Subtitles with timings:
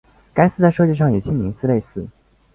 [0.33, 2.07] 该寺在设计上与庆宁寺类似。